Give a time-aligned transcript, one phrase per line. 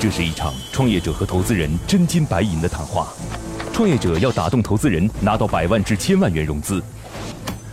[0.00, 3.08] 这是一场创业者和投资人真金白银的谈话。
[3.70, 6.80] 创业者要打动投资人，拿到百万至千万元融资；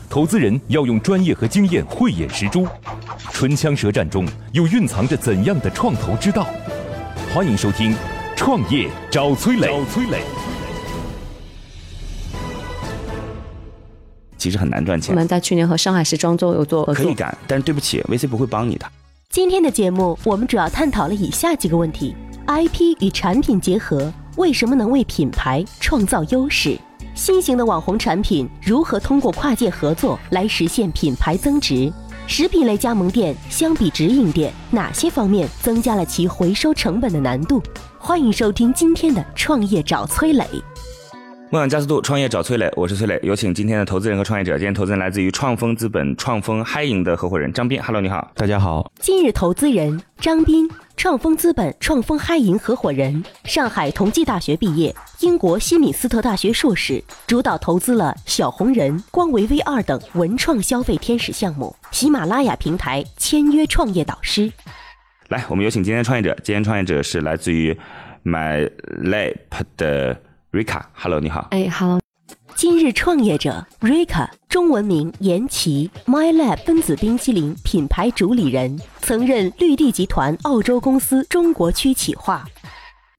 [0.10, 2.68] 投资人要用专业和经验慧眼识珠。
[3.32, 6.46] 唇枪舌战中，又蕴藏着怎样的创投之道？
[7.34, 7.94] 欢迎收听
[8.36, 9.68] 《创业找崔磊》。
[9.70, 10.22] 找崔磊。
[14.38, 15.16] 其实很难赚钱。
[15.16, 18.86] 我们在去年和上海时装周有做合作，可以干，但是对不起，VC 不会帮你的。
[19.38, 22.16] 今天的节目，我们主要探讨了以下几个问题
[22.48, 26.76] ：IP 与产品结合，为什么能为品牌创造优势？
[27.14, 31.94] 新型的网红产品如何通过跨界合作来实现品牌增值？
[32.26, 37.62] 食品类加盟店相比直营店，哪些方面增加了其回收成本的难度？
[38.00, 40.48] 欢迎收听今天的创业找崔磊。
[41.50, 44.58] 梦想加速度，创业找崔磊，我是崔磊，有请今天的投资人和创业者。
[44.58, 48.92] 今天投资人来自于创丰资本创丰嗨盈的合伙人张斌，Hello，你好，大家好。
[49.00, 64.52] 今日投资人张斌，创丰资本创丰嗨盈合伙人，上海同济大学毕业，英国西敏斯特大学硕士，主导投资了小红人、光维 V 二等文创消费天使项目，喜马拉雅平台签约创业导师。
[65.30, 66.38] 来，我们有请今天的创业者。
[66.44, 67.78] 今天创业者是来自于
[68.26, 69.38] MyLab
[69.78, 70.22] 的。
[70.58, 71.50] 瑞卡，Hello，你好。
[71.52, 72.00] 哎，Hello。
[72.56, 82.44] 今日创业者瑞卡，中文名严琦，MyLab 分子冰淇淋品牌主理人，曾任绿地集团澳洲公司中国区企划。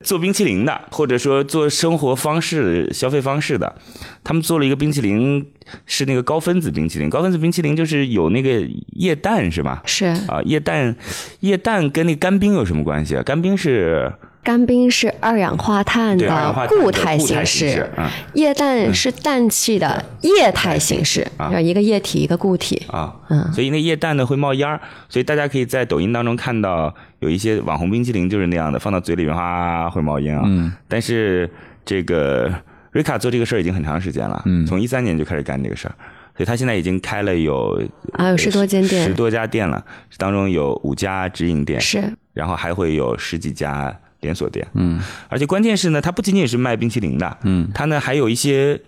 [0.04, 3.76] 做冰淇淋的，或者说做生活方式、消费方式的，
[4.24, 5.46] 他们做了一个冰淇淋，
[5.86, 7.08] 是那个高分子冰淇淋。
[7.08, 9.80] 高分子冰淇淋就是有那个液氮，是吧？
[9.86, 10.96] 是啊，液氮，
[11.38, 13.22] 液氮跟那干冰有什么关系啊？
[13.22, 14.12] 干冰是。
[14.48, 17.86] 干冰是二氧化碳的固态形式，
[18.32, 21.28] 液氮是氮气的液态形式，
[21.62, 22.82] 一个液体一个固体。
[22.88, 30.44] 啊，嗯，所以那液氮呢会冒烟儿，所以大家可以在抖音当中看到有一些网红冰淇淋就是那样的，放到嘴里面哗会冒烟啊。
[30.46, 31.50] 嗯，但是
[31.84, 32.50] 这个
[32.92, 35.92] 瑞卡做这个事儿已经很长时间了，嗯，从一三年就开始干这个事儿，
[36.34, 39.84] 所以他现在已经开了有啊有十多间店，十多家店了，
[40.16, 42.02] 当中有五家直营店，是，
[42.32, 43.94] 然后还会有十几家。
[44.20, 48.80] 连锁店，嗯，而且关键是呢，它不仅仅是卖冰淇淋的，嗯，它呢还有一些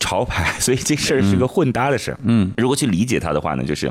[0.00, 3.90] 潮牌， 所以这事儿是个混搭的事儿，嗯，如果去理解它的话呢，就是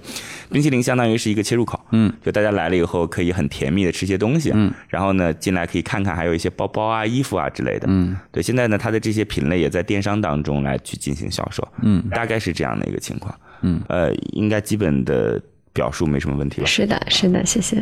[0.52, 16.68] 冰淇淋相当于是一个切入口，嗯，就大家来了以后可以很甜蜜的吃些东西，嗯，然后呢进来可以看看还有一些包包啊、衣服啊之类的，嗯，对，现在呢它的这些品类也在电商当中来去进行销售，嗯，大概是这样的一个情况，嗯，呃，应该基本的表述没什么问题吧？
[16.68, 17.82] 是的，是的，谢谢。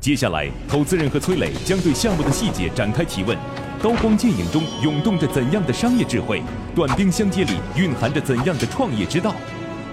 [0.00, 3.36] 接下来，投资人和崔磊将对项目的细节展开提问。
[3.82, 6.42] 刀光剑影中涌动着怎样的商业智慧？
[6.74, 9.34] 短兵相接里蕴含着怎样的创业之道？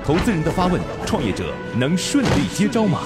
[0.06, 3.02] 投资人的发问，创业者能顺利接招吗？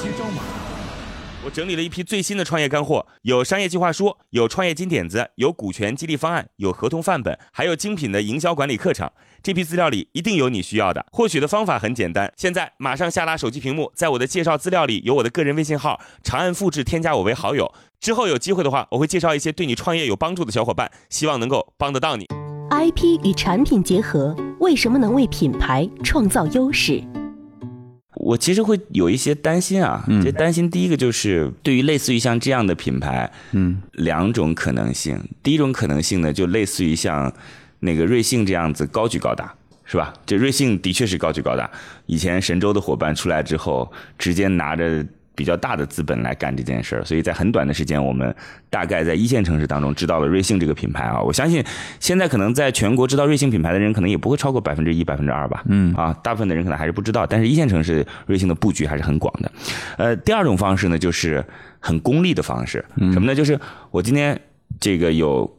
[1.44, 9.09] 我整理了一批最新的创业干货，有商业计划书，有创业金点子，有股权激励方案，有合同范本，还有精品的营销管理课程。
[9.44, 11.06] 这批资料里一定有你需要的。
[11.12, 17.74] 获取的方法很简单，现在马上下拉手机屏幕，在我的介绍资料里有我的个人微信号，长按复制添加我为好友。
[18.00, 22.28] 之后有机会的话，我会介绍一些对你创业有帮助的小伙伴，希望能够帮得到你。
[22.69, 27.03] IP 与产品结合，为什么能为品牌创造优势？
[28.16, 35.19] 我其实会有一些担心啊，这担心第一个就是对于类似于像这样的品牌，嗯，两种可能性。
[35.41, 37.34] 第一种可能性呢，就类似于像
[37.81, 39.53] 那个瑞幸这样子高举高打，
[39.84, 40.14] 是吧？
[40.25, 41.69] 这瑞幸的确是高举高打。
[42.06, 45.06] 以前神州的伙伴出来之后，直接拿着。
[45.34, 48.36] 比较大的资本来干这件事儿，所以在很短的时间，我们
[48.69, 51.19] 大概在一线城市当中知道了瑞幸这个品牌啊。
[51.19, 51.64] 我相信
[52.02, 55.63] 现在可能在全国知道瑞幸品牌的人，可能也不会超过百分之一、百分之二吧。
[55.68, 57.25] 嗯啊，大部分的人可能还是不知道。
[57.25, 59.52] 但是一线城市瑞幸的布局还是很广的。
[59.98, 61.44] 呃，第二种方式呢，就是
[61.80, 63.34] 很功利的方式，什么呢？
[63.34, 63.58] 就是
[63.90, 64.40] 我今天
[64.80, 65.50] 这个有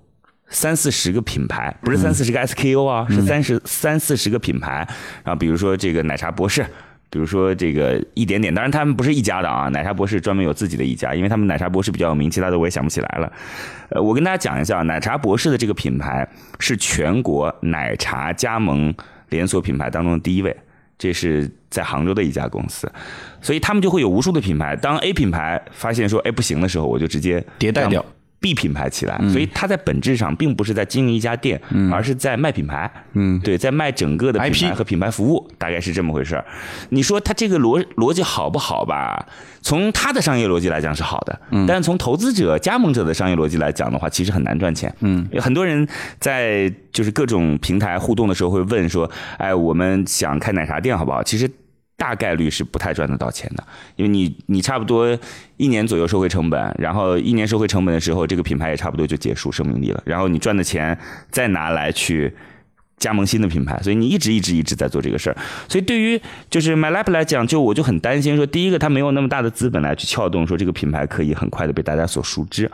[0.49, 4.87] 三四十个品牌，不是三四十个 SKU 啊，是三十三四十个品牌。
[5.25, 6.65] 然后比如说这个奶茶博士。
[7.13, 9.69] 比如说这个一点点，当然他们不是一家的啊。
[9.69, 13.31] 奶茶博士专门有自己的一家，因为他们奶茶博士比较有名，其他的我也想不起来了。
[13.91, 16.27] 呃，我跟大家讲一下，奶茶博士的这个品牌
[16.59, 18.95] 是全国奶茶加盟
[19.29, 20.57] 连锁品牌当中的第一位，
[20.97, 22.91] 这是在杭州的一家公司，
[23.43, 24.75] 所以他们就会有无数的品牌。
[24.75, 28.03] 当 A 品牌发现说哎不行的时候，我就直接迭代掉。
[28.43, 31.59] B 品牌起来，所以它在本质上并不是在经营一家店，
[31.93, 32.91] 而是在卖品牌。
[33.13, 36.45] 嗯，对，在卖整个的品牌和品牌服务，大概是这么回事儿。
[36.89, 39.25] 你说它这个逻逻辑好不好吧？
[39.63, 44.93] 从它的商业逻辑来讲是好的，但是从投资者、加盟者的商业逻辑来讲的话，其实很难赚钱。
[45.01, 45.87] 嗯，有很多人
[46.19, 51.49] 在就是各种平台互动的时候会问说：“哎，我们想开奶茶店好不好？”其实。
[52.03, 53.63] 大概率是不太赚得到钱的，
[53.95, 55.17] 因为你你差不多
[55.57, 60.99] 一年左右收回成本，然后一年收回成本的时候，这个品牌也差不多就结束生命力了，然后你赚的钱
[61.31, 62.35] 再拿来去
[62.99, 65.37] 加盟新的品牌，所以你一直一直一直在做这个事儿。
[65.69, 66.21] 所以对于
[66.51, 72.69] 就是 MyLab 来讲，就我就很担心说，第一个它没有那么大的资本来去撬动，说这个品牌可以很快的被大家所熟知。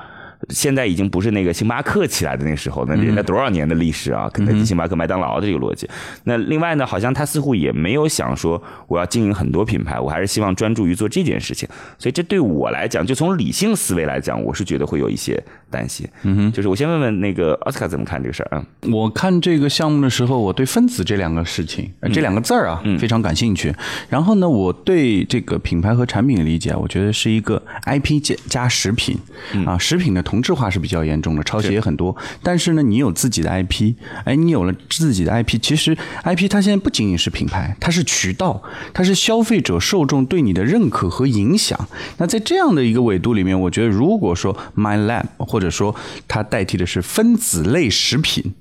[0.50, 4.30] 现在已经不是那个星巴克起来的那时候，那人家多少年的历史啊？
[4.32, 5.88] 肯德基、星巴克、麦当劳的这个逻辑。
[6.24, 11.68] 那另外呢，好像他似乎也没有想说我要经营很多品牌，我还是希望专注于做这件事情。
[11.98, 16.08] 所以这对我来讲，就从理性思维来讲，我是觉得会有一些担心。
[16.22, 18.64] 嗯哼，就是我先问问那个奥斯卡怎么看这个事儿啊？
[18.92, 23.74] 我看这个项目的时候，我对分子这两个事情，这两个字儿啊，非常感兴趣。
[24.08, 29.18] 然后呢，我对这个品牌和产品的理解，我觉得是一个 IP 加加食品
[29.66, 30.22] 啊，食品的。
[30.28, 32.14] 同质化是比较严重的，抄袭也很多。
[32.42, 33.94] 但是呢，你有自己的 IP，
[34.24, 41.88] 哎，你有了自己的 IP，其实 IP 它现在不仅仅是品牌，它是渠道，它是消费者受众对你的认可和影响。
[42.18, 45.96] 那在这样的一个维度里面，我觉得如果说 My Lab 或者说
[46.28, 48.52] 它代替的是分子类食品，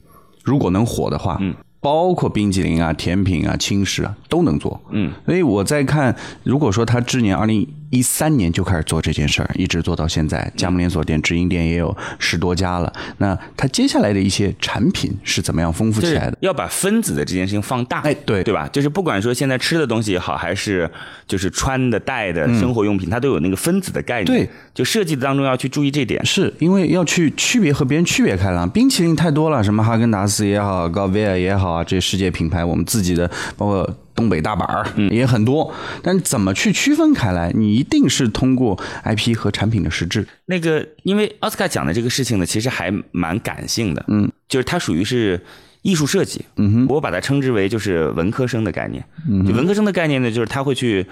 [0.46, 1.54] 如果能火的话，嗯。
[1.80, 6.14] 包括冰激凌啊、甜品啊、轻食啊都能做，嗯，所以我在看，
[6.44, 16.38] 如果说它之年二零一三年就开始做这件事儿，一直做到现在，加盟连锁店、直营店也有十多家了，那它接下来的一些产品是怎么样丰富起来的？
[16.42, 18.68] 要把分子的这件事情放大，哎，对，对吧？
[18.74, 20.90] 就是不管说现在吃的东西也好，还是
[21.28, 28.68] 就是穿的、戴的生活用品，它都有那个分子的概念，对，就设计当中要去注意这点，是因为要去区别和别人区别开了。
[28.68, 31.68] 冰淇淋太多了，什么哈根达斯也好，高维尔也好。
[31.78, 35.72] 啊，这些世界品牌，我们自己的，包括东北大板儿，也很多。
[36.02, 37.52] 但怎么去区分开来？
[37.56, 38.76] 你一定是通过
[39.06, 40.28] IP 和产品的实质。
[40.48, 44.04] 那个，因为奥斯卡讲的这个事情呢，其实还蛮感性的。
[44.08, 45.40] 嗯，就是它属于是
[45.84, 46.44] 艺术设计。
[46.56, 49.06] 嗯哼，我把它称之为就是文科生的概念。
[49.30, 51.06] 嗯，文科生的概念呢，就是他会去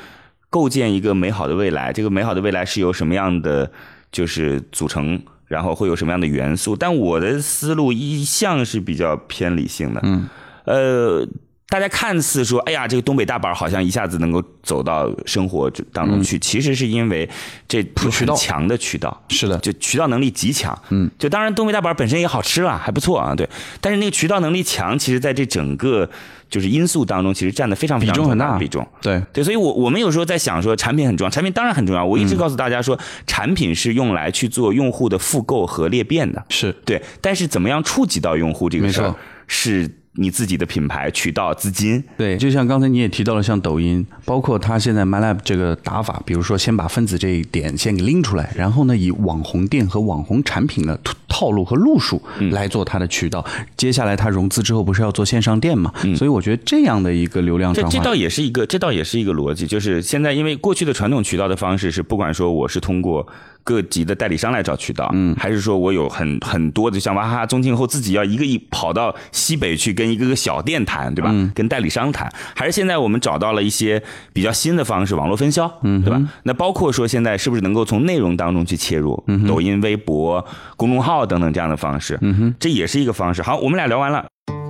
[0.49, 1.93] 构建一个美好的未来。
[1.93, 3.71] 这个美好的未来是由什么样的
[4.11, 5.21] 就是组成？
[5.47, 6.75] 然后会有什么样的元素？
[6.75, 10.01] 但我的思路一向是比较偏理性的。
[10.03, 10.27] 嗯，
[10.65, 11.27] 呃。
[11.67, 17.27] 大家看似说，哎呀，这个东北大板好像一下子能够走到生活当中去，其实是因为
[17.67, 20.77] 这很强的渠道，是的，就渠道能力极强。
[20.89, 23.49] 嗯，就当然东北大板本身也好吃了，还不错啊，对。
[23.81, 26.07] 但是那个渠道能力强，其实在这整个
[26.51, 28.87] 就是因素当中，其实占的非常非常重大比重。
[29.01, 32.05] 对对，所以我我们有时候在想说，产品很重要，产品当然很重要。
[32.05, 37.01] 我一直告诉大家说，产品是用来去做用户的复购和裂变的，是对。
[37.19, 39.15] 但是怎么样触及到用户这个事儿
[39.47, 39.89] 是。
[40.17, 52.21] 你自己的品牌渠道资金，对，就像刚才你也提到了，像抖音，包括他现在 MyLab 这个打法，比如说先把分子这一点先给拎出来，然后呢，以网红店和网红产品的套路和路数
[52.51, 53.45] 来做它的渠道。
[53.75, 55.91] 接下来他融资之后不是要做线上店嘛？
[56.15, 59.67] 所以我觉得这样的一个流量转化，这倒也是一个，这倒也是一个逻辑。
[59.67, 63.27] 就是现在因为过去的传统渠道的方式是，不管说我是通过。
[63.65, 71.33] 各级的代理商来找渠道，嗯，还是说我有很很多的像娃哈哈、宗庆后自己要一个一跑到西北去跟一个个小店谈，对吧？
[71.55, 74.01] 跟代理商谈，还是现在我们找到了一些
[74.31, 76.21] 比较新的方式，网络分销，嗯，对吧？
[76.43, 80.45] 那包括说现在是不是能够从内容当中去切入，抖音、微博、
[80.77, 83.41] 公众号等等这样的方式，嗯哼，这也是一个方式。
[83.41, 84.27] 好，我们俩聊完了，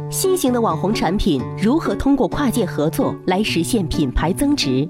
[0.10, 4.88] 新型的网红产品如何通过跨界合作来实现品牌增值？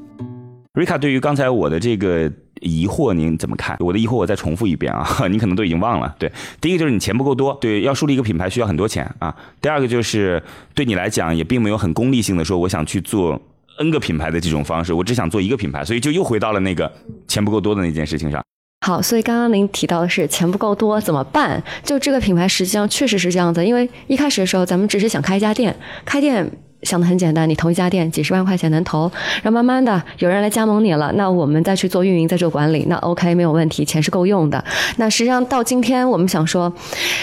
[0.75, 2.31] 瑞卡，对于刚才我的这个。
[2.61, 3.75] 疑惑您怎么看？
[3.79, 6.15] 我的疑惑我再重复一遍啊， 您可能都已经忘了。
[6.17, 9.35] 对，第一个就是你钱不够多，对，要树立一个品牌需要很多钱啊。
[9.61, 10.41] 第二个就是
[10.73, 13.39] 对你来讲也并没有很功利性的说我想去做
[13.79, 16.91] N 个品牌的这种方式，我只想做一个品牌，所以就又回到了那个
[17.27, 18.41] 钱不够多的那件事情上。
[18.85, 21.61] 好，所以刚刚您提到的是钱不够多怎么办？
[21.83, 26.49] 就这个品牌实际上确实是这样子，因为一开始的时候咱们只是想开一家店，开店。
[26.85, 29.11] 想的很简单，你投一家店几十万块钱能投，
[29.41, 34.63] 然后慢慢的有人来加盟你了，那我们再去做运营，再做管理，那 OK 没有问题，钱是够用的。
[34.97, 36.71] 那实际上到今天，我们想说，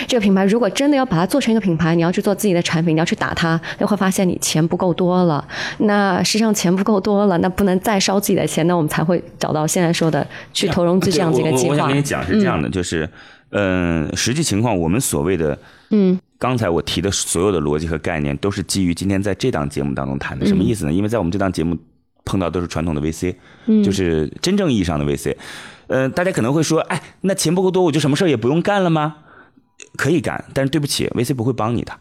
[0.07, 5.43] 这个品牌如果真的要把它做成一个品牌，你要去做自己的产品，你要去打它，你会发现你钱不够多了。
[5.79, 11.73] 那实际上钱不够多了，那不能再烧自己的钱，那我们才会找到现在说的去投融资这样子一个计划。
[11.73, 13.09] 我想跟你讲是这样的，就是，
[13.51, 15.57] 嗯，实际情况我们所谓的，
[15.91, 16.19] 嗯。
[16.43, 20.45] 刚才我提的所有的逻辑和概念，都是基于今天在这档节目当中谈的。
[20.45, 20.93] 什么意思呢？
[20.93, 21.79] 因为在我们这档节目
[22.25, 23.37] 碰到都是传统的 VC，
[23.85, 25.37] 就是真正意义上的 VC。
[25.87, 29.19] 呃，大家可能会说，哎，那钱不够多，我就什么事儿也不用干了吗？
[29.97, 31.93] 可以干，但是对不起，VC 不会帮你的。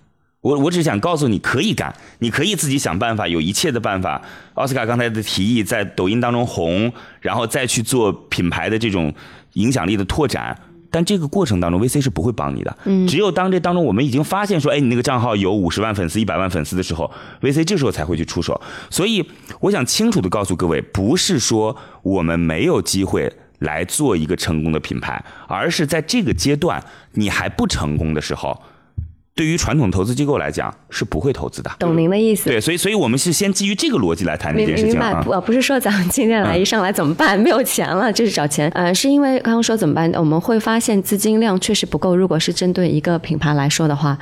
[0.41, 4.23] 我我只是想告诉你，可以干，你可以自己想办法，有一切的办法。
[4.55, 9.13] 奥斯卡刚才的提议，在抖音当中红，然后再去做品牌的这种
[9.53, 10.59] 影响力的拓展。
[10.91, 12.77] 但这个过程当中，VC 是不会帮你的。
[12.83, 17.09] 嗯，只有当这当中我们已经发现说，哎，你那个账号有五十万粉丝、一百万粉丝的时候
[17.41, 18.59] ，VC 这时候才会去出手。
[18.89, 19.25] 所以，
[19.61, 26.83] 我想清楚的告诉各位，不是说我们没有机会来做一个成功的品牌，而是在这个阶段
[27.13, 28.61] 你还不成功的时候。
[29.33, 31.71] 对于传统投资机构来讲，是不会投资的。
[31.79, 32.49] 懂您的意思。
[32.49, 35.23] 对，所以，所以我们是先基于这个逻辑来谈这件事情啊。
[35.23, 37.39] 不，不是说咱们今天来一上来怎么办？
[37.39, 38.69] 没有钱了，就是找钱。
[38.75, 40.11] 呃，是因为刚刚说怎么办？
[40.15, 42.13] 我们会发现资金量确实不够。
[42.13, 44.17] 如果是针对一个品牌来说的话，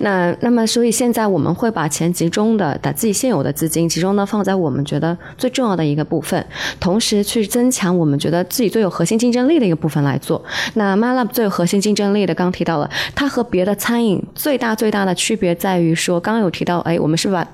[0.00, 6.44] 那那么所以现在我们会把钱集中的，把自己现有的资金集中的放在我们觉得最重要的一个部分，
[6.80, 10.42] 同时去增强我们觉得自己最有核心竞争力的一个部分来做。
[10.72, 14.53] 那 MyLab 最有核心竞争力的，刚提到了，它和别的餐饮最。
[14.54, 17.44] 最大最大的区别在于说，刚刚有提到，哎，我们是把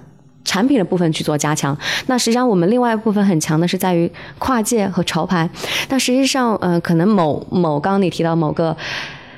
[0.44, 1.74] 产品的部分去做加强。
[2.08, 5.48] 那实际上我们另外一部分很强的是在于跨界和潮牌。
[5.88, 8.76] 但实际上，呃，可能某某刚刚你提到某个。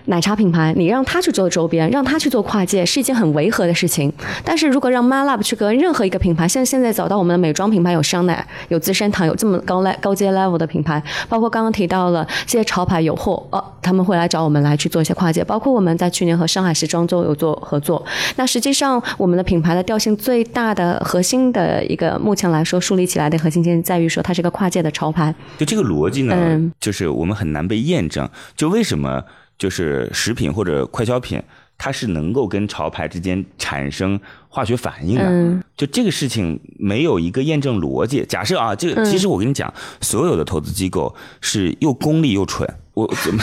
[0.07, 4.13] 奶茶品牌，你让他去做周边，让他去做跨界，是一件很违和的事情。
[4.45, 15.45] 但是如果让 My Lab 去跟任何一个品牌，像现在找到我们的美妆品牌有香奈，有资生堂，有这么高高阶 level 的品牌，包括刚刚提到了这些潮牌有货，哦，他们会来找我们来去做一些跨界。
[15.45, 18.05] 包括我们在去年和上海时装周有做合作。
[18.37, 25.35] 那实际上我们的品牌的调性最大的核心的一个，目前来说树立起来的核心点在于说它是个跨界的潮牌。
[25.59, 28.29] 就这个逻辑呢，就是我们很难被验证。
[28.57, 29.23] 就为什么？
[29.59, 31.43] 就是食品或者快消品，
[31.79, 34.19] 它是能够跟潮牌之间产生
[34.49, 35.65] 化学反应的。
[35.77, 38.25] 就这个事情没有一个验证逻辑。
[38.25, 42.69] 假设啊，这个其实我跟你讲，所有的投资机构是又功利又蠢。
[42.95, 43.43] 我怎么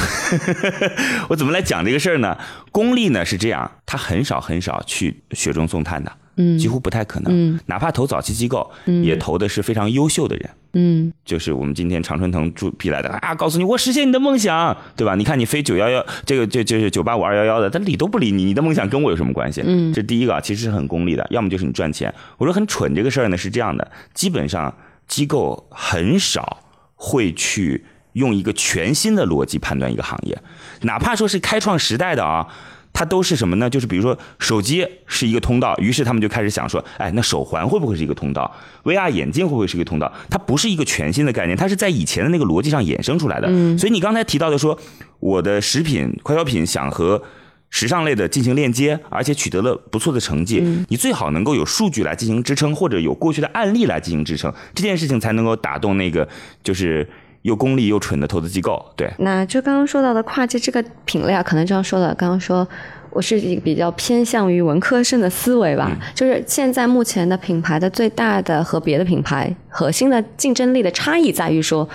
[1.29, 2.37] 我怎么来讲这个事儿呢？
[2.71, 6.11] 功利呢是这样，他很少很少去雪中送炭的。
[6.39, 7.31] 嗯，几乎不太可能。
[7.31, 8.71] 嗯，哪怕投早期机构，
[9.03, 10.49] 也投的是非常优秀的人。
[10.73, 15.15] 嗯，就是我们今天常春藤助批来的啊，告诉你我实现你的梦想，对吧？
[15.15, 19.61] 你看你飞九幺幺，这个就就是九八五二幺幺的，他理都不理你，你的梦想跟我有什么关系？
[19.65, 22.13] 嗯，这第一个其实是很功利的，要么就是你赚钱。
[22.37, 24.73] 我说很蠢这个事儿呢是这样的，基本上
[25.07, 26.63] 机构很少
[26.95, 30.37] 会去用一个全新的逻辑判断一个行业，
[30.83, 32.47] 哪怕说是开创时代的啊。
[32.91, 33.69] 它都是什么呢？
[33.69, 38.53] 就是比如说手机是一个通道，于是他们就开始想说，哎，那手环会不会是一个通道
[38.83, 40.11] ？VR 眼镜会不会是一个通道？
[40.29, 43.47] 它不是一个全新的概念，它是在以前的那个逻辑上衍生出来的。
[43.77, 44.77] 所以你刚才提到的说，
[45.19, 47.23] 我的食品快消品想和
[47.69, 56.27] 时尚类的进行链接，而且取得了不错的成绩，你最好能够有数据来进行支撑，或者有过去的案例来进行支撑，这件事情才能够打动那个
[56.61, 57.07] 就是。
[57.43, 59.11] 又功利又蠢的投资机构，对。
[59.19, 62.13] 那就刚刚说到的跨界这个品类啊，可能这样说了。
[62.15, 62.67] 刚刚说
[63.09, 71.87] 我是一个比较偏向于文科生的思维吧，就是现在目前的品牌的最大的和别的品牌核心的竞争力的差异在于说。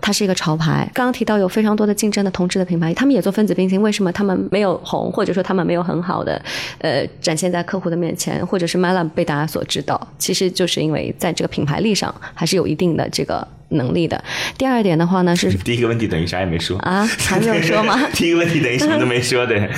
[0.00, 0.88] 它是一个潮牌。
[0.94, 6.40] 刚刚提到有非常多的竞争的同质的品牌，他们也做分子冰淇淋，为什么他们没有红，或者说他们没有很好的
[6.78, 10.00] 呃展现在客户的面前，或者是 MyLab 被大家所知道？
[10.16, 14.22] 其实就是因为在这个品牌力上还是有一定的这个能力的。
[14.56, 17.98] 第二点的话呢是 第一个问题等于啥也没说啊，还没有说吗？
[18.14, 19.68] 第一个问题等于什么都没说的。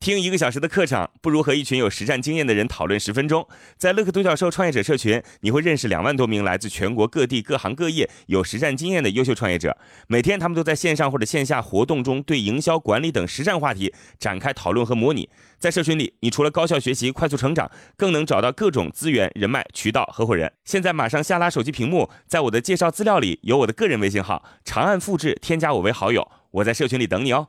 [0.00, 3.46] 听一个小时的课程，不如和一群有实战经验的人讨论十分钟。
[3.76, 9.76] 在乐克独角兽创业者社群，你会认识两万多名来自全国各地各行各业有实战经验的优秀创业者。
[10.06, 15.28] 每天，他们都在线上或者线下活动中，对营销管理等实战话题展开讨论和模拟。
[15.58, 20.50] 在社群里，你除了高效学习、快速成长，更能找到各种资源、人脉、渠道、合伙人。
[20.64, 26.26] 现在马上下拉手机屏幕，在我的介绍资料里有我的个人微信号，长按复制，添加我为好友。
[26.52, 27.48] 我在社群里等你哦。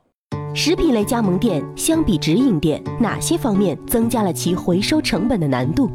[0.54, 5.90] 食品类加盟店相比直营店，哪些方面增加了其回收成本的难度？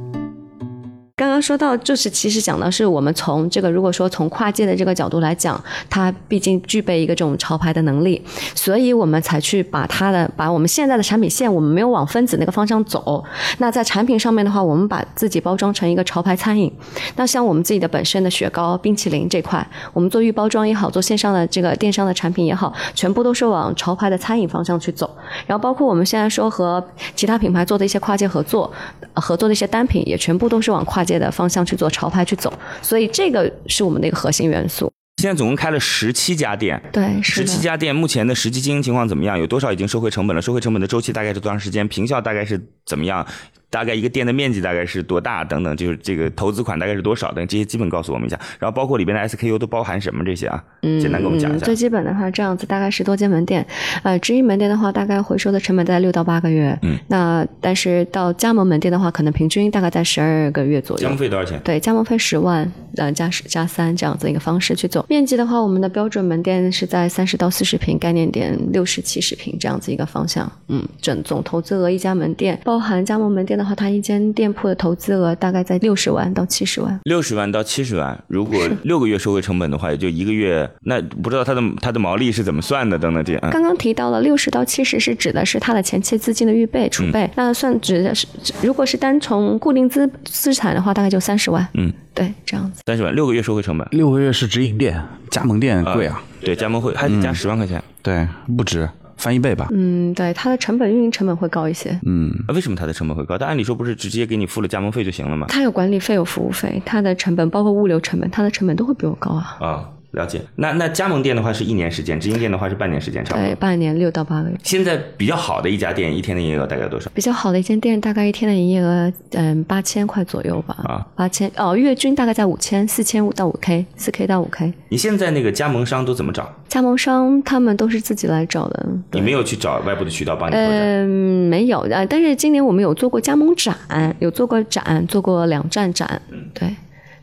[1.19, 5.59] 刚刚说到，就是其实讲的是我们从这个，如果说从跨界的这个角度来讲，
[5.89, 8.21] 它毕竟具备一个这种潮牌的能力，
[8.53, 13.23] 所以我们才去把它的把我们现在的产品线，我们没有往分子那个方向走。
[13.57, 16.71] 那在产品上面的话，我们把自己包装成一个潮牌餐饮。
[17.15, 25.09] 那像我们自己的本身的雪糕、冰淇淋这块，我们做预包装也好，做线上的这个电商的产品也好，全部都是往潮牌的餐饮方向去走。
[25.47, 28.71] 然后包括我们现在说和其他品牌做的一些跨界合作，
[29.15, 31.06] 合作的一些单品，也全部都是往跨。
[31.07, 34.91] 界的方向去做潮牌去走，所以这个是我们的一个核心元素。
[35.21, 39.39] 现在总共开了十七家店，对，十七家店目前的实际经营情况怎么样？
[39.39, 40.41] 有多少已经收回成本了？
[40.41, 41.87] 收回成本的周期大概是多长时间？
[41.87, 43.25] 平效大概是怎么样？
[43.69, 48.39] 大概一个店的面积大概是多大等等，就是这个投资款大概是多少等这些基本告诉我们一下。
[48.59, 50.63] 然后包括里边的 SKU 都包含什么这些啊？
[50.83, 51.65] 嗯简单给我们讲一下。
[51.65, 53.65] 最基本的话，这样子大概是多间门店，
[54.03, 56.77] 呃，直营门店的话，大概回收的成本在六到八个月。
[56.81, 61.03] 嗯，那但是到加盟门店的话，可能平均大概在十二个月左右。
[61.03, 61.59] 加盟费多少钱？
[61.63, 65.05] 对，加盟费十万，呃，加十加三这样子一个方式去走。
[65.09, 70.49] 面积的话，我们的标准门店是在三十到四十平，概念店六十七十平这样子一个方向。
[70.69, 76.99] 嗯，整总投资额一家门店，包含加盟门店的话，他一间店铺的投资额大概在六十万到七十万。
[77.03, 82.97] 六十万到七十万，如果六个月收回成本的话，也就一个月，那不知道他的他的毛利是怎么算的？
[82.97, 83.41] 等等这样。
[83.51, 88.27] 刚刚提到了六十到七十是指的是他的前期资金的预备储备，那算指的是
[88.61, 91.67] 如果是单从固定资资产的话，大概就三十万。
[91.73, 92.81] 嗯，对，这样子。
[92.85, 93.87] 三十万，六个月收回成本。
[93.91, 96.21] 六个月是直营店，加盟店贵啊。
[96.41, 97.81] 对，加盟会还得加十万块钱。
[98.01, 98.87] 对，不值。
[99.17, 99.67] 翻一倍吧。
[99.71, 101.99] 嗯，对，它的成本运营成本会高一些。
[102.05, 103.37] 嗯，为什么它的成本会高？
[103.37, 105.47] 但按理说不是直接给你付了加盟费就行了吗？
[105.49, 109.57] 它有管理费，有服务费，它的成本包括物流成本，它的成本都会比我高啊。
[109.59, 109.89] 啊。
[110.11, 113.45] 了解，那那加盟店的话是一年时间，直营店的话是半年时间，差不多。
[113.45, 114.55] 对，半年六到八个月。
[114.63, 117.11] 现在比较好的一家店，一天的营业额大概多少？
[117.13, 120.75] 比较好的一间店，大概一天的营业额，嗯，八千块左右吧。
[120.85, 124.73] 啊，八千哦，月均大概在五千，四千五到五 K，四 K 到五 K。
[124.89, 126.51] 你现在那个加盟商都怎么找？
[126.69, 128.87] 加盟商他们都是自己来找的。
[129.11, 133.75] 你没有去找外部的渠道帮你嗯，没有啊，但是今年我们有做过加盟展，
[134.19, 136.21] 有做过展，做过两站展，
[136.53, 136.73] 对。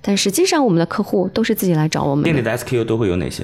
[0.07, 2.23] 但实际上，我们的客户都是自己来找我们。
[2.25, 3.43] 店里的 SKU 都会有哪些？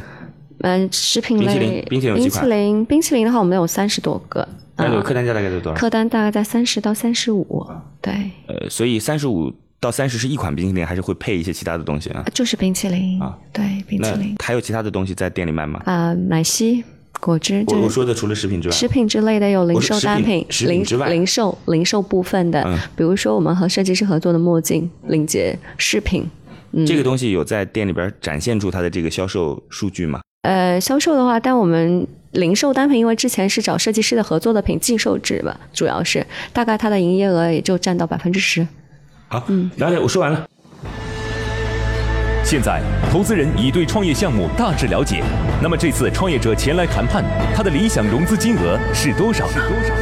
[0.59, 4.47] 嗯，食品类、冰淇淋、冰淇淋、冰淇淋、冰淇淋的话，我们有三十多个。
[4.77, 5.79] 那客单价大概在多少？
[5.79, 7.67] 客单大概在三十到三十五。
[8.03, 8.13] 对。
[8.47, 9.51] 呃，所以三十五
[9.81, 12.23] 到三十是一款冰淇淋，还是会配一些其他的东西啊？
[12.35, 13.39] 就是冰淇淋啊。
[13.55, 14.37] 对，冰淇淋。
[14.45, 15.81] 还有其他的东西在店里卖吗？
[15.87, 16.85] 啊，奶昔、
[17.21, 17.65] 果汁。
[17.69, 22.63] 我我说的除了食品之外，食品之类的有零售单品，零零售零售部分的，
[22.95, 26.29] 比如说我们和设计师合作的墨镜、领结饰品。
[26.87, 30.21] 这个东西有在店里边展现出它的这个销售数据吗？
[30.43, 38.67] 呃，销售的话，但我们零售单品，因为之前是找设计师的合作的品，寄售制吧，主要是大概它的营业额也就占到百分之十。
[39.29, 40.47] 好，嗯，了解，我说完了。
[42.43, 42.81] 现在
[43.13, 45.23] 投资人已对创业项目大致了解，
[45.63, 47.23] 那么这次创业者前来谈判，
[47.55, 49.47] 他的理想融资金额是多少？
[49.49, 49.95] 是多少？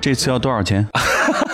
[0.00, 0.86] 这次要多少钱？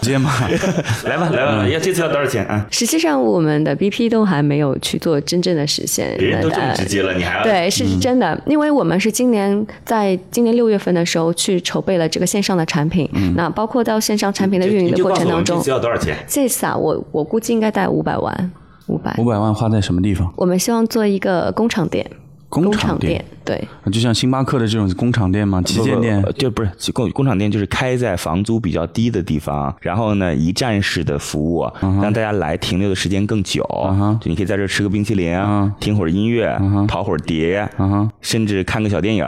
[0.00, 0.30] 直 接吗？
[1.04, 2.66] 来吧，来吧，要这次要多少钱啊？
[2.70, 6.14] 实际上，我们的 BP 都还没有去做真正的实现。
[6.18, 7.42] 别人都这么直接了，你还要？
[7.44, 13.08] 对，是真的，因为我们是今年在今年六月份的时候去筹备了这个线上的产品。
[13.14, 13.34] 嗯。
[13.36, 16.16] 那包括到线上产品的运营的过程当中，这次要多少钱？
[16.26, 18.52] 这次啊，我我估计应该带五百万，
[18.86, 19.14] 五百。
[19.18, 20.32] 五百万花在什么地方？
[20.36, 22.04] 我们希望做一个工厂店。
[22.52, 25.62] 工厂店，对，就像星巴克的这种工厂店吗？
[25.64, 33.62] 旗舰店就不是工工厂店，就是开在房租比较低的地方，然后呢，一站式的服务，让大家来停留的时间更久。
[34.20, 35.34] 就你可以在这吃个冰淇淋，
[35.80, 36.54] 听会儿音乐，
[36.86, 37.66] 跑会儿碟，
[38.20, 39.26] 甚至看个小电影。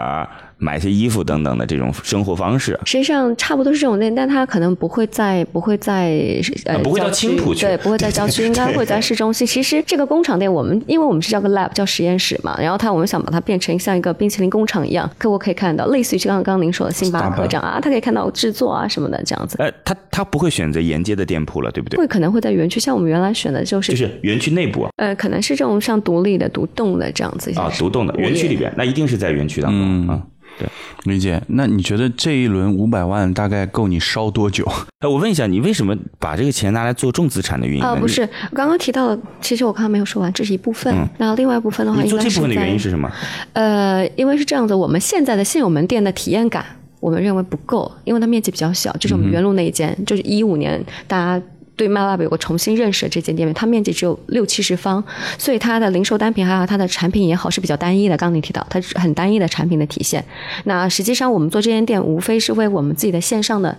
[0.64, 9.46] 买些衣服等等的这种生活方式，实际上差不多是这种店，但它可能不会在不会在呃不会到青浦去，对，不会在郊区，应该会在市中心。
[9.46, 19.56] 其实这个工厂店，我们因为我们是叫个 lab，叫实验室嘛，然后它我们想把它变成像一个冰淇淋工厂一样，客户可以看到，类似于刚刚刚您说的星巴克这样啊，他可以看到制作啊什么的这样子。
[19.58, 21.98] 呃，他他不会选择沿街的店铺了，对不对？
[21.98, 30.22] 会可能会在园区，像我们原来选的就是就是园区内部啊，呃，可能是这种像独立的独栋的这样子啊，独栋的园区里边，那一定是在园区当中啊。
[30.58, 30.68] 对，
[31.04, 31.40] 理解。
[31.48, 34.64] 那你觉得这一轮五百万大概够你烧多久？
[35.00, 37.82] 哎，我问一下，你为什么把这个钱拿来做重资产的运营？
[37.82, 40.94] 啊，不是，刚刚提到了，其实我刚刚没有说完，这是一部分。
[41.18, 43.10] 那另外一部分的话，做这部分的原因是什么？
[43.52, 46.64] 呃，因为是这样子，我们现在的现有门店的体验感，
[47.00, 51.44] 我们认为不够，因为它面积比较小，就是我们原路那一间，就是一五年大家。
[51.76, 55.02] 对 MyLab 有个重新认识的这间店面，它面积只有六七十方，
[55.36, 58.16] 所以它的零售单品还有它的产品也好是比较单一的。
[58.16, 60.24] 刚刚你提到，它是很单一的产品的体现。
[60.64, 63.76] 那实际上我们做这间店，无非是为我们自己的线上的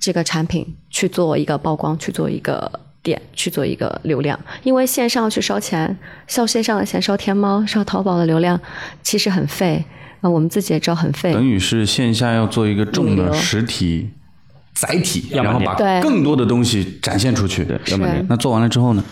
[0.00, 2.70] 这个产品去做一个曝光，去做一个
[3.04, 4.38] 点，去做一个流量。
[4.64, 8.60] 因为线上去烧钱，烧线上的钱，烧天猫、烧淘宝的流量，
[9.02, 9.84] 其实很费
[10.22, 10.28] 啊。
[10.28, 11.32] 我们自己也知道很费。
[11.32, 14.10] 等于是线下要做一个重的实体。
[14.74, 17.66] 载体，然后把更多的东西展现出去。
[17.86, 19.04] 要么那做完了之后呢？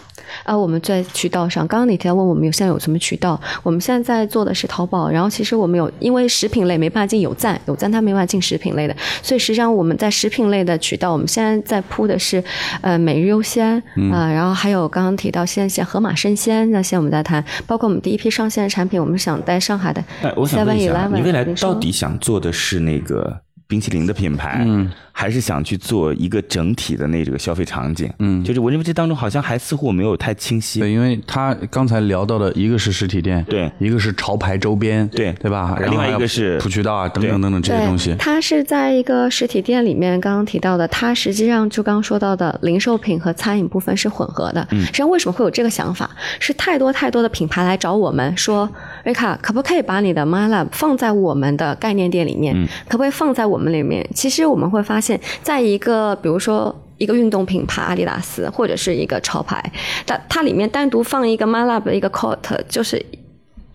[0.45, 3.39] 啊，我们在渠道上，刚刚你提到问我们有现在有什么渠道？
[3.65, 12.43] 我们现在在做的是淘宝，然后其实我们有，因为食品类没办法进有赞，有赞它没办法进食品类的，所以实际上我们在食品类的渠道，我们现在在铺的是
[12.81, 13.77] 呃每日优鲜
[14.13, 20.03] 啊，然后还有刚刚提到现在像盒马生鲜，那现在我们在谈，包括我们第一批上线的产品，我们想在上海的。
[20.23, 23.41] 哎，我想问一下，你未来到底想做的是那个？
[23.71, 30.81] 冰淇淋的品牌，嗯，还是想去做一个整体的那这个消费场景，嗯，就是我认为这当中好像还似乎没有太清晰。
[30.81, 35.77] 对，因为他刚才聊到的一个是实体店，对，一个是潮牌周边，对，对吧？
[35.79, 38.17] 然后另外一个是普渠道啊，等等等等这些东西。
[38.19, 44.67] 它是在一个实体店里面，刚刚提到的，它实际上就刚刚说到的零售品和餐饮部分是混合的。
[44.71, 46.11] 嗯，实际上为什么会有这个想法？
[46.39, 48.67] 是太多太多的品牌来找我们说，
[49.05, 52.57] 瑞卡可不可以把你的 MyLab 放在我们的概念店里面？
[52.89, 54.09] 可不可以放在我们里面？
[54.15, 55.10] 其实我们会发现，
[55.43, 59.73] 在一个比如说一个运动品牌阿迪达斯或者是一个潮牌，
[60.07, 63.05] 它它里面单独放一个 MyLab 的一个 coat，就是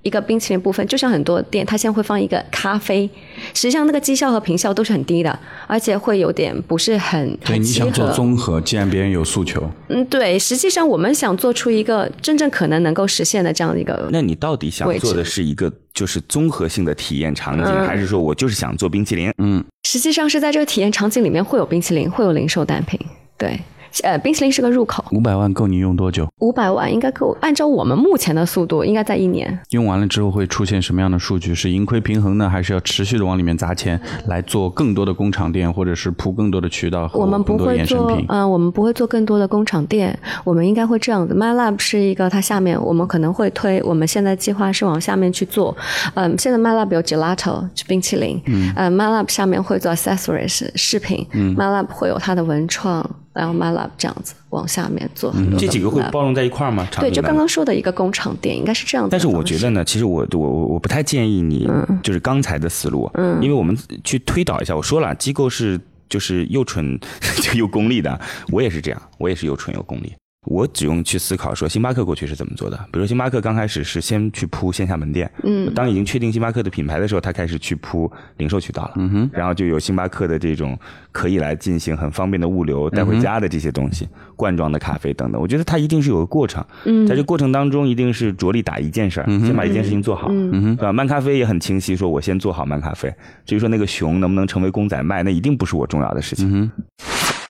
[0.05, 3.09] 一个冰淇淋部分，就像很多店它现在会放一个咖啡，
[3.55, 7.57] 实际上那个绩效和评效都是很低的，而且会有点不是很对。
[7.57, 19.33] 你想做综合，既然别人有诉求，嗯，对，实际上我们想做出一个真正可能能够实现的这样的一个，那你到底想做的是一个就是综合性的体验场景，还是说我就是想做冰淇淋？
[19.39, 22.99] 嗯，实际上是在这个体验场景里面会有冰淇淋，会有零售单品，
[23.39, 23.59] 对。
[24.03, 25.03] 呃，冰淇淋是个入口。
[25.11, 26.27] 五百万够你用多久？
[26.39, 29.57] 五百万应该够，按照我们目前的速度，应该在一年。
[29.69, 31.55] 用完了之后会出现什么样的数据？
[31.55, 38.25] 是盈亏平衡呢，还是要持续的往里面砸钱来做更多的工厂店，或者是铺更多的渠道和更多衍生品？
[38.29, 41.33] 嗯，我们不会做更多的工厂店，我们应该会这样子。
[41.33, 45.75] MyLab 是一个，它下面我们可能会推，我们现在计划是往下面去做。
[46.15, 53.09] 嗯，现在 MyLab 有 Gelato 冰淇淋，嗯，MyLab 下面会做 Accessories 饰品，嗯，MyLab 会有它的文创。
[53.35, 56.87] 然后 MyLab 这样子往下面做，这几个会包容在一块儿吗？
[56.99, 59.11] 对，就刚刚说的一个工厂店应该是这样子。
[59.11, 61.69] 但是我觉得呢，其实我我我我不太建议你，
[62.01, 66.97] 就是刚才的思路，嗯，因为我们去推导一下，我说了，机构是就是又蠢
[67.55, 68.17] 又功利的，
[68.51, 70.13] 我也是这样，我也是又蠢又功利。
[70.45, 72.77] 我只用去思考说，星巴克过去是怎么做的？
[72.91, 80.77] 比如说，星巴克刚开始是先去铺线下门店，嗯，当已经确定星巴克的品牌的时候，他开始去铺零售渠道了，嗯哼，然后就有星巴克的这种
[81.11, 85.41] 可以来进行很方便的物流带回家的这些东西，罐装的咖啡等等。
[85.41, 90.93] 我觉得它一定是有个过程，嗯，在这过程当中一定是着力打一件事儿，先把一件事情做好，嗯哼，对吧？
[90.93, 93.13] 慢咖啡也很清晰，说我先做好慢咖啡。
[93.45, 96.71] 至于说那个熊能不能成为公仔卖，那一定不是我重要的事情。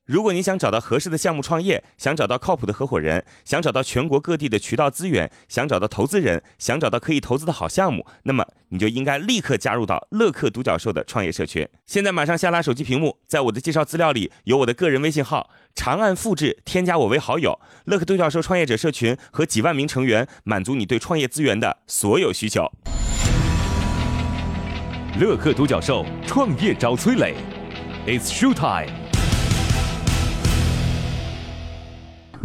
[0.05, 11.67] 如果你想找到合适的项目创业，想找到靠谱的合伙人，想找到全国各地的渠道资源，想找到投资人，想找到可以投资的好项目，那么你就应该立刻加入到乐客独角兽的创业社群。
[11.87, 17.59] 现在马上下拉手机屏幕，在我的介绍资料里有我的个人微信号，长按复制，添加我为好友。
[17.85, 22.71] 乐客独角兽创业者社群和几万名成员，满足你对创业资源的所有需求。
[25.19, 27.33] 乐客独角兽创业找崔磊
[28.05, 29.04] ，It's show time。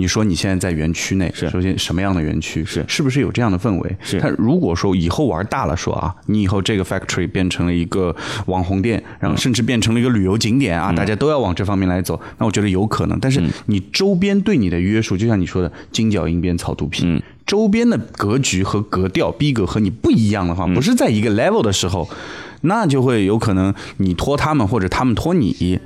[0.00, 2.64] 你说你现在在园区内，是首先什么样的园区？
[2.64, 3.96] 是是不是有这样的氛围？
[4.00, 4.18] 是。
[4.18, 13.20] 他如果说以后玩大了，说啊，你以后这个 factory 变成了一个网红店，然后甚至变成了一个旅游景点啊，大家都要往这方面来走，那我觉得有可能。
[13.20, 22.08] 但是你周边对你的约束，就像你说的金角银边草肚皮，周边的格局和格调逼格和你不一样的话，不是在一个 level 的时候，
[22.62, 25.78] 那就会有可能你拖他们，或者他们拖你。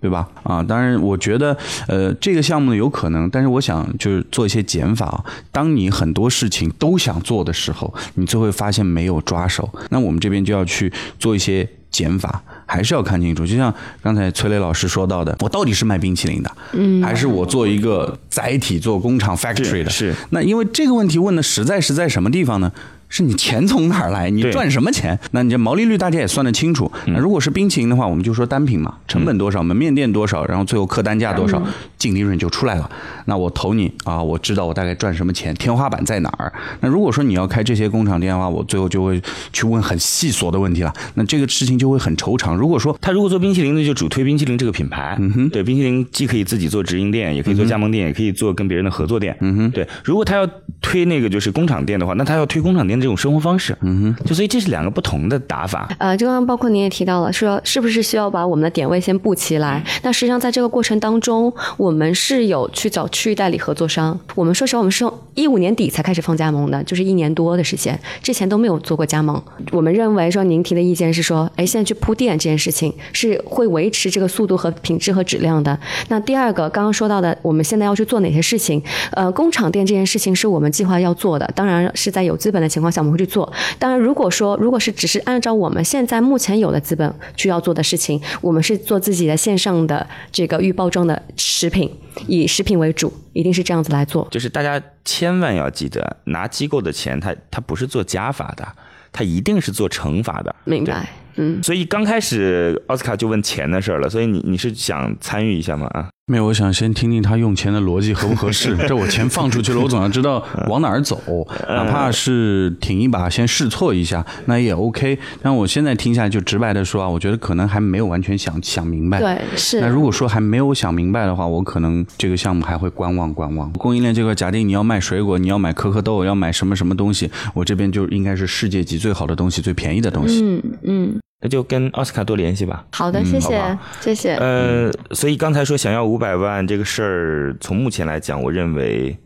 [0.00, 0.26] 对吧？
[0.42, 5.22] 啊，当然，我觉得，呃，这个项目呢有可能，但是我想就是做一些减法。
[5.52, 9.68] 当你很多事情都想做的时候，你就会发现没有抓手。
[9.90, 13.46] 那我们这边就要去做一些减法，还是要看清楚。
[13.46, 19.90] 就像刚才崔磊老师说到的，我到底是卖冰淇淋的，嗯，还是我做一个载体做工厂 factory 的？
[19.90, 20.14] 是。
[20.30, 22.72] 那因为这个问题问的实在是在什么地方呢？
[23.10, 24.30] 是你钱从哪儿来？
[24.30, 25.18] 你赚什么钱？
[25.32, 26.90] 那你这毛利率大家也算得清楚。
[27.08, 31.60] 那如果是冰淇淋的话，我们就说单品嘛，成本多少，门面店多少，然后最后客单价多少，
[31.98, 32.88] 净利润就出来了。
[33.26, 36.52] 那我投你啊，我知道我大概赚什么钱，天花板在哪儿？
[36.80, 39.20] 那如果说你要开这些工厂店的话，我最后就会
[39.52, 40.94] 去问很细琐的问题了。
[41.14, 42.54] 那这个事情就会很惆怅。
[42.54, 45.16] 如果说他如果做冰淇淋的，就主推冰淇淋这个品牌。
[45.18, 49.36] 嗯哼，对，冰淇淋既可以自己做直营店，也可以做加盟店，也可以做跟别人的合作店。
[49.40, 49.86] 嗯哼，对。
[50.04, 50.48] 如果他要
[50.80, 53.76] 推那个就是工厂店的话，那他要推工厂店这种生活方式。
[53.80, 55.88] 嗯哼，就所以这是两个不同的打法。
[55.98, 59.82] 呃，就刚刚包括您也提到了，说是不是需要把我们的点位先布起来？
[60.02, 64.18] 那实际上在这个过程当中，我们是有去找区域代理合作商。
[64.34, 69.40] 我们说实话，我们是一五年底才开始放加盟的，就是一年多的时间，之前都没有做过加盟。
[69.72, 75.78] 我们认为说，您提的意见是说，哎，现在去铺垫这件事情是会维持这个速度和品质和质量的。
[76.08, 78.82] 那第二个，刚刚说到的，我们现在要去做哪些事情？
[79.12, 83.52] 呃，工厂店这件事情是我们计划要做的，当然是在有资本的情况下我们会去做。
[83.78, 91.90] 当然，如果说如果是只是按照我们现在目前有的资本去要做的事情，我们是做自己的线上的这个预包装的食品，
[92.26, 94.26] 以食品为主，一定是这样子来做。
[94.30, 98.66] 就是大家千万要记得，拿机构的钱，它它不是做加法的，
[99.12, 100.54] 它一定是做乘法的。
[100.64, 101.08] 明白。
[101.36, 105.86] 嗯，所以刚开始奥斯卡就问钱的事儿了，所以你你是想参与一下吗？
[105.88, 106.08] 啊？
[106.30, 108.76] 没有，我想先听听他用钱的逻辑合不合适。
[108.86, 111.20] 这我钱放出去了，我总要知道往哪儿走，
[111.68, 115.18] 哪怕是挺一把，先试错一下，那也 OK。
[115.42, 119.18] 但我现在听下来，就直白的说啊，我觉得可能还没有完全想想明白。
[119.18, 119.80] 对，是。
[119.80, 123.72] 那如果说还没有想明白的话，我可能这个项目还会观望观望。
[123.72, 130.44] 供应链这块，假定你要卖水果，你要买可可豆，要买什么什么东西，我这边就应该是世界级最好的东西，最便宜的东西。
[130.44, 131.20] 嗯嗯。
[131.42, 132.84] 那就跟奥斯卡多联系吧。
[132.92, 134.34] 好的，谢谢，谢谢。
[134.34, 139.16] 呃，所以刚才说想要五百万这个事儿，从目前来讲，我认为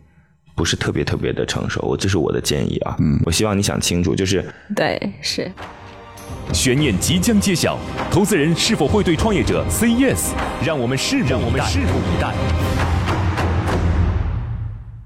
[0.55, 2.94] 不是特别特别的成熟，我这是我的建议啊。
[3.00, 4.44] 嗯，我希望你想清楚，就是
[4.77, 5.50] 对，是。
[6.53, 7.77] 悬念即将揭晓，
[8.12, 10.31] 投资人是否会对创业者 say yes？
[10.64, 12.33] 让我们拭目我们拭目以待。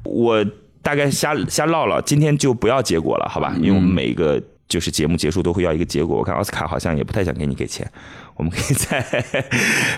[0.04, 0.44] 我
[0.82, 3.54] 大概瞎瞎唠唠，今天就不要结果了，好吧？
[3.56, 4.38] 因为我们每一个。
[4.68, 7.90] 就是节目结束都会要一个结果，我看奥斯卡好像也不太想给你给钱，
[8.36, 9.04] 我们可以再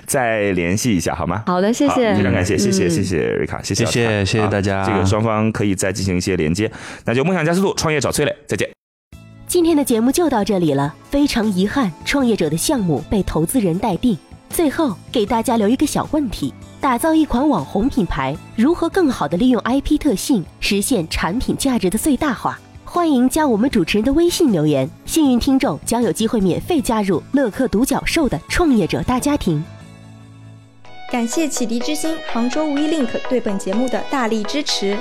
[0.06, 1.42] 再联系一下，好吗？
[1.46, 4.84] 好的，谢谢，非常感谢，谢谢，谢谢瑞卡，谢谢，谢谢，谢谢大家。
[4.86, 6.70] 这个双方可以再进行一些连接，
[7.04, 8.70] 那就梦想加速度，创业找崔磊，再见。
[9.48, 14.16] 今天的节目就到这里了，非常遗憾，创业者的项目被投资人待定。
[14.48, 22.58] 最后给大家留一个小问题：打造一款网红品牌，如何更好的利用 IP 特性，实现产品价值的最大化？
[22.92, 29.62] 欢迎加我们主持人的微信留言，幸运听众将有机会免费加入乐客独角兽的创业者大家庭。
[31.08, 34.98] 感谢启迪之星、杭州无一 link 对本节目的大力支持。